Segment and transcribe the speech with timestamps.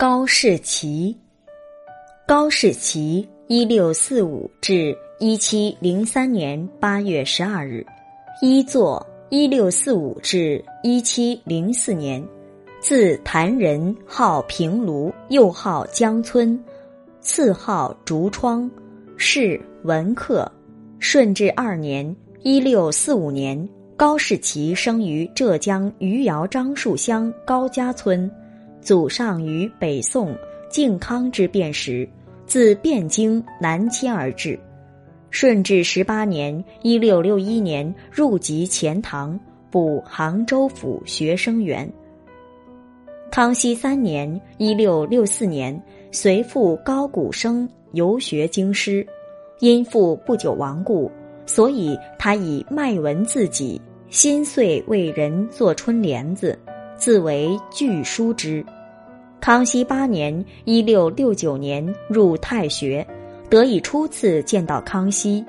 [0.00, 1.14] 高士奇，
[2.26, 7.84] 高士奇，一六四五至一七零三年八月十二日，
[8.40, 12.26] 一作，一六四五至一七零四年，
[12.80, 16.58] 字谭仁，号平卢，又号江村，
[17.20, 18.70] 次号竹窗，
[19.18, 20.50] 是文客。
[20.98, 28.30] 顺治二年（一六四五年），高士奇生于浙江余姚樟树乡高家村。
[28.80, 30.34] 祖上于北宋
[30.70, 32.08] 靖康之变时，
[32.46, 34.58] 自汴京南迁而至。
[35.30, 39.38] 顺治十八年（一六六一年）入籍钱塘，
[39.70, 41.88] 补杭州府学生员。
[43.30, 49.06] 康熙三年（一六六四年），随父高古生游学京师，
[49.60, 51.08] 因父不久亡故，
[51.46, 56.58] 所以他以卖文自己，心碎为人作春联子。
[56.96, 58.62] 自为巨书之。
[59.40, 63.04] 康熙八年（一六六九年）入太学，
[63.48, 65.42] 得以初次见到康熙。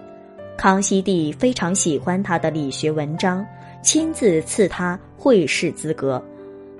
[0.57, 3.45] 康熙帝非常喜欢他的理学文章，
[3.83, 6.23] 亲自赐他会试资格。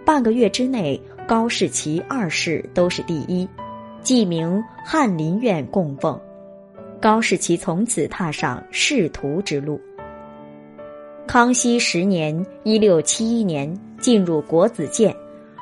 [0.05, 3.45] 半个月之内，高士奇二世都是第一，
[4.02, 6.17] 记名翰林院供奉。
[7.02, 9.81] 高士奇从此踏上仕途之路。
[11.27, 15.14] 康熙十年（一六七一年）进入国子监，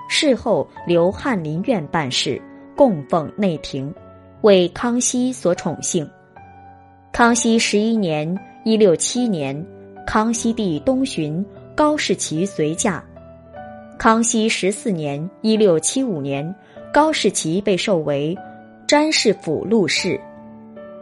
[0.09, 2.41] 事后留翰林院办事，
[2.75, 3.93] 供奉内廷，
[4.41, 6.09] 为康熙所宠幸。
[7.13, 9.63] 康熙十一年（一六七年），
[10.07, 13.03] 康熙帝东巡，高士奇随驾。
[13.99, 16.53] 康熙十四年（一六七五年），
[16.91, 18.35] 高士奇被授为
[18.87, 20.19] 詹事府录事。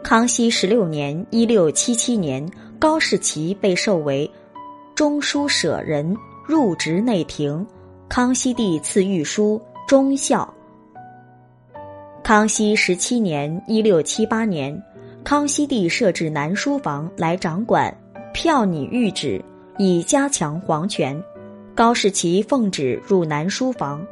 [0.04, 2.46] 康熙十六年（一六七七年），
[2.78, 4.30] 高士奇被授为。
[4.94, 6.14] 中书舍人
[6.44, 7.64] 入职内廷，
[8.08, 10.52] 康熙帝赐御书忠孝。
[12.24, 14.82] 康熙十七年（一六七八年），
[15.22, 17.94] 康熙帝设置南书房来掌管
[18.32, 19.44] 票拟谕旨，
[19.76, 21.22] 以加强皇权。
[21.74, 24.04] 高士奇奉旨入南书房，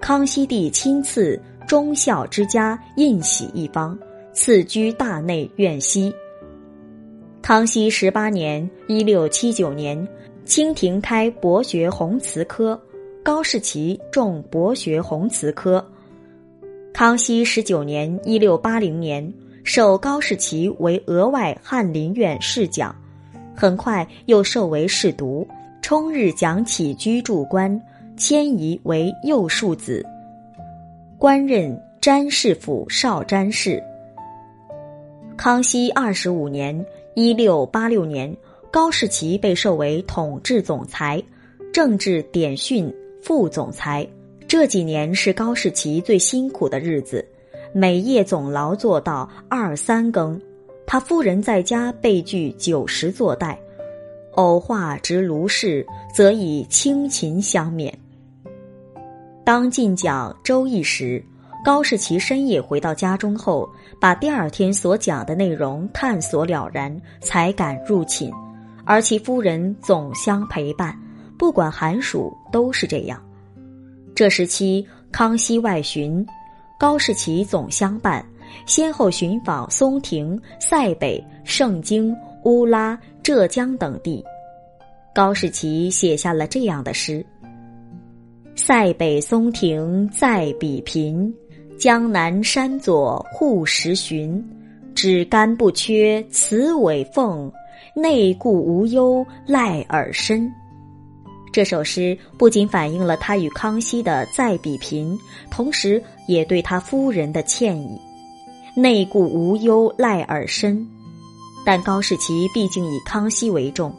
[0.00, 3.96] 康熙帝亲赐忠孝之家印玺一方，
[4.32, 6.12] 赐居大内院西。
[7.40, 9.96] 康熙十八年（一六七九年）。
[10.44, 12.78] 清廷开博学弘词科，
[13.24, 15.82] 高士奇中博学弘词科。
[16.92, 19.32] 康熙十九年（一六八零年），
[19.64, 22.94] 授高士奇为额外翰林院侍讲，
[23.56, 25.48] 很快又授为侍读，
[25.80, 27.80] 充日讲起居注官，
[28.14, 30.04] 迁移为右庶子，
[31.18, 33.82] 官任詹事府少詹事。
[35.34, 36.78] 康熙二十五年
[37.16, 38.36] （一六八六年）。
[38.70, 41.22] 高士奇被授为统治总裁、
[41.72, 42.92] 政治典训
[43.24, 44.06] 副总裁。
[44.46, 47.26] 这几年是高士奇最辛苦的日子，
[47.72, 50.38] 每夜总劳作到二三更。
[50.86, 53.58] 他夫人在家备具酒食坐待，
[54.32, 57.90] 偶话值卢氏，则以清琴相勉。
[59.42, 61.24] 当进讲《周易》时，
[61.64, 63.66] 高士奇深夜回到家中后，
[63.98, 68.30] 把第二天所讲的内容探索了然，才敢入寝。
[68.84, 70.94] 而其夫人总相陪伴，
[71.44, 73.22] 不管寒暑都是这样。
[74.14, 74.82] 这时期
[75.12, 76.26] 康熙外巡，
[76.80, 78.24] 高士奇总相伴，
[78.64, 84.24] 先后寻访松亭、塞北、盛京、乌拉、浙江等地。
[85.14, 87.22] 高士奇写下了这样的诗
[88.56, 91.30] ：“塞北松亭在彼频，
[91.78, 94.42] 江南山左护石寻，
[94.94, 97.52] 只干不缺雌尾凤。”
[97.94, 100.50] 内固无忧赖尔深，
[101.54, 105.16] 这首诗不仅反映了他与康熙的再比贫，
[105.52, 107.96] 同时也对他夫人的歉意。
[108.74, 110.84] 内顾无忧赖尔深，
[111.64, 113.94] 但高士奇毕竟以康熙为重。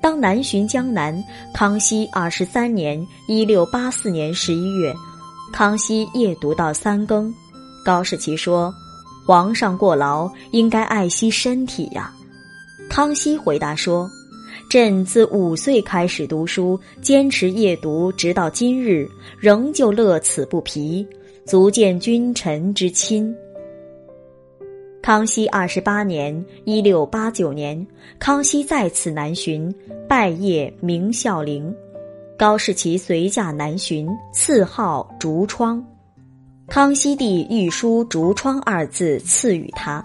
[0.00, 1.20] 当南巡江南，
[1.52, 4.94] 康熙二十三年（一六八四年）十一月，
[5.52, 7.34] 康熙夜读到三更，
[7.84, 8.72] 高士奇说
[9.26, 12.12] ：“皇上过劳，应该爱惜身体呀。”
[12.88, 14.08] 康熙回答说
[14.70, 21.04] ：“朕自五岁开始读书，坚持夜读，直到今日，仍旧乐此不疲，
[21.44, 23.34] 足见君臣之亲。”
[25.02, 26.32] 康熙二十八年
[26.64, 27.84] （一六八九年），
[28.20, 29.74] 康熙再次南巡，
[30.08, 31.74] 拜谒明孝陵，
[32.38, 35.84] 高士奇随驾南巡，赐号竹窗。
[36.68, 40.00] 康熙帝御书“竹窗”二字赐予他。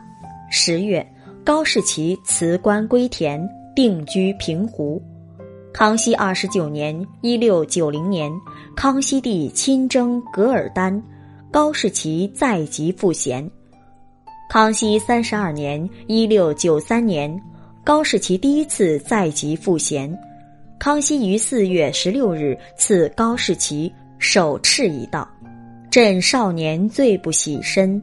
[0.50, 1.08] 十月。
[1.44, 5.02] 高士奇辞官归田，定居平湖。
[5.74, 8.32] 康熙二十九年（一六九零年），
[8.78, 11.04] 康熙帝亲征噶尔丹，
[11.52, 13.48] 高士奇再级赋闲。
[14.50, 17.38] 康熙三十二年（一六九三年），
[17.84, 20.18] 高士奇第一次在籍赋闲。
[20.80, 25.28] 康熙于四月十六日赐高士奇首敕一道
[25.92, 28.02] ：“朕少年最不喜身，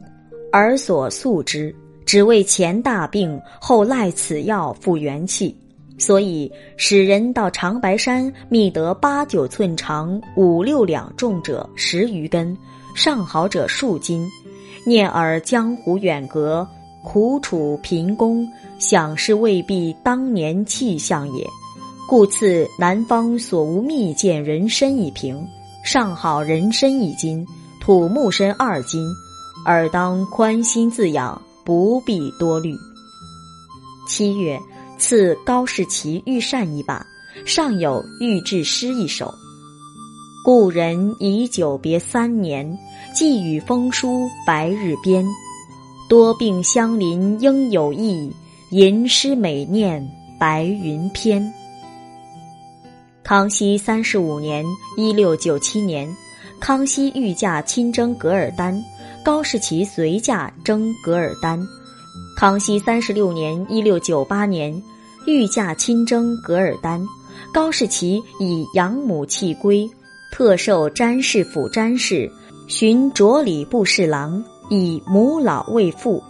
[0.51, 1.73] 而所素之，
[2.05, 5.55] 只为前大病，后赖此药复元气。”
[5.97, 12.57] 所以使人到长白山觅得八九寸长、五六两重者十余根，
[12.95, 14.27] 上好者数斤。
[14.85, 16.67] 念尔江湖远隔，
[17.03, 18.45] 苦楚贫功，
[18.79, 21.47] 想是未必当年气象也。
[22.09, 25.41] 故赐南方所无蜜饯人参一瓶，
[25.85, 27.45] 上好人参一斤，
[27.79, 29.07] 土木参二斤。
[29.65, 32.75] 尔当宽心自养，不必多虑。
[34.07, 34.59] 七月。
[35.05, 37.05] 赐高士奇御扇一把，
[37.45, 39.35] 上有御制诗一首。
[40.45, 42.65] 故人已久别三年，
[43.13, 45.27] 寄语风书白日边。
[46.07, 48.31] 多病相邻应有意，
[48.71, 50.01] 吟诗每念
[50.39, 51.53] 白云篇。
[53.25, 54.65] 康熙三十五年
[54.95, 56.07] （一六九七年），
[56.61, 58.81] 康熙御驾亲征噶尔丹，
[59.21, 61.59] 高士奇随驾征噶尔丹。
[62.37, 64.73] 康熙三十六年（一六九八年）。
[65.25, 67.01] 御驾亲征噶尔丹，
[67.53, 69.89] 高士奇以养母弃归，
[70.31, 72.29] 特授詹事府詹事，
[72.67, 76.21] 寻着礼部侍郎，以母老为父。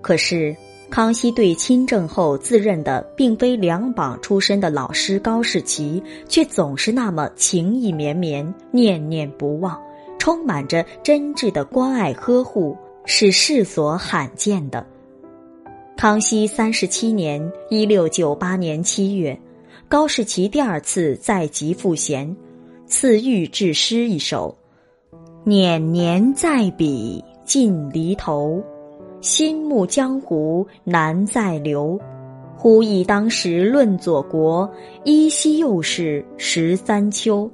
[0.00, 0.56] 可是
[0.88, 9.78] 康熙对亲政后自认的并非两榜出身的老师高士奇，却总是那么情意绵绵，念念不忘，
[10.18, 12.74] 充满着真挚的关爱呵护，
[13.04, 14.86] 是世所罕见的。
[15.96, 17.40] 康熙三十七年
[17.70, 19.36] （一六九八年）七月，
[19.88, 22.36] 高士奇第二次在籍赋闲，
[22.84, 24.54] 赐御制诗一首
[25.42, 28.62] ：“年年在笔尽离头，
[29.22, 31.98] 心慕江湖难再留。
[32.54, 34.70] 忽忆当时论左国，
[35.04, 37.50] 依稀又是十三秋。”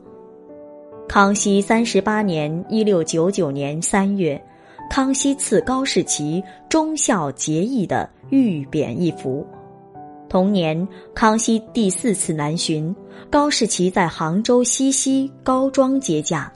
[1.08, 4.40] 康熙三十八年（一六九九年）三月。
[4.90, 9.46] 康熙赐高士奇忠孝节义的玉匾一幅。
[10.28, 12.94] 同年，康熙第四次南巡，
[13.30, 16.52] 高士奇在杭州西溪高庄接驾，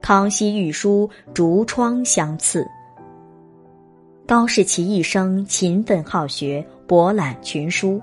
[0.00, 2.66] 康熙御书竹窗相赐。
[4.26, 8.00] 高士奇一生勤奋好学，博览群书，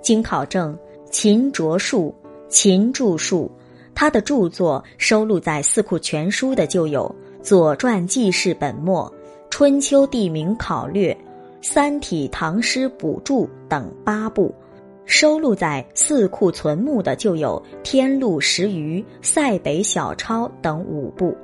[0.00, 0.76] 经考证，
[1.10, 2.14] 勤着述，
[2.48, 3.50] 勤著述。
[3.92, 7.12] 他的著作收录在《四库全书》的就有。
[7.44, 9.04] 《左传记事本末》
[9.50, 11.12] 《春秋地名考略》
[11.60, 14.54] 《三体唐诗补注》等八部，
[15.04, 21.36] 收录在四库存目的就有《天禄十余》《塞北小抄》等五部，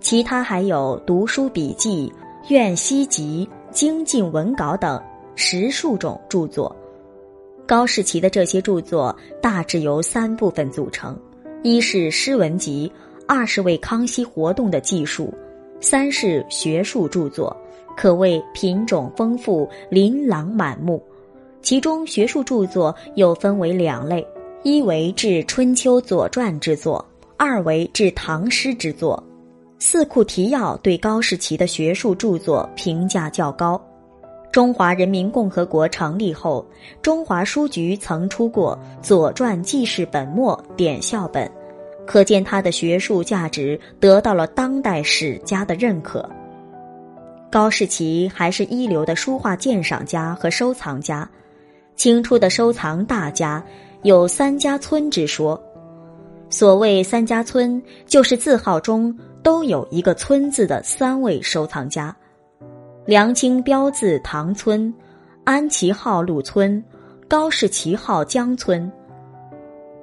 [0.00, 2.12] 其他还有《读书笔记》
[2.52, 5.02] 《苑西集》《精进文稿》等
[5.34, 6.76] 十数种著作。
[7.66, 11.18] 高士奇的这些著作大致由三部分组成：
[11.62, 12.92] 一是诗文集。
[13.28, 15.32] 二是为康熙活动的记述，
[15.80, 17.54] 三是学术著作，
[17.94, 21.00] 可谓品种丰富、琳琅满目。
[21.60, 24.26] 其中学术著作又分为两类：
[24.62, 27.04] 一为治春秋、左传之作，
[27.36, 29.22] 二为治唐诗之作。
[29.84, 33.78] 《四库提要》对高士奇的学术著作评价较高。
[34.50, 36.66] 中华人民共和国成立后，
[37.02, 41.48] 中华书局曾出过《左传记事本末》典校本。
[42.08, 46.26] 可见他的学术价值得到了当代史家的认可。
[47.50, 51.28] 高士奇还是一流的书画鉴赏家和收藏家，
[51.96, 53.62] 清初的收藏大家
[54.04, 55.62] 有“三家村”之说。
[56.48, 62.16] 所谓“三家村”，就是字号中都有一个“村”字的三位收藏家：
[63.04, 64.92] 梁清标字唐村，
[65.44, 66.82] 安琪号陆村，
[67.28, 68.90] 高士奇号江村。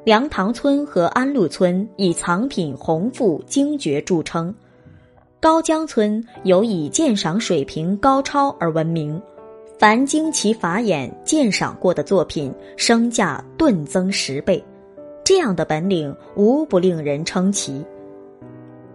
[0.05, 4.53] 梁塘村和安陆村以藏品宏富精绝著称，
[5.41, 9.19] 高江村尤以鉴赏水平高超而闻名，
[9.79, 14.63] 凡经其法眼鉴赏过的作品，身价顿增十倍。
[15.23, 17.83] 这样的本领无不令人称奇。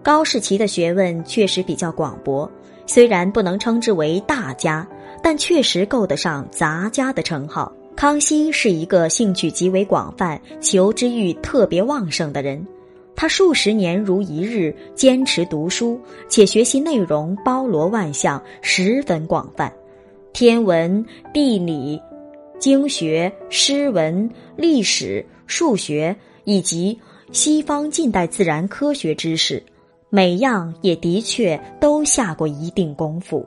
[0.04, 2.48] 高士奇的学问确实比较广博，
[2.86, 4.86] 虽然不能称之为大家，
[5.20, 7.72] 但确实够得上杂家的称号。
[8.00, 12.66] 康熙是一个兴趣极为广泛、求知欲特别旺盛的人。
[13.14, 19.70] 他数十年如一日坚持读书，且学习内容包罗万象，十分广泛。
[20.32, 21.04] 天文、
[21.34, 22.00] 地理、
[22.58, 26.98] 经学、诗文、历史、数学以及
[27.32, 29.62] 西方近代自然科学知识，
[30.08, 33.46] 每样也的确都下过一定功夫。